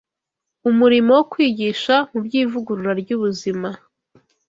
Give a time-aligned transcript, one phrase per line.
[0.69, 3.69] Umurimo wo kwigisha mu by’ivugurura ry’ubuzima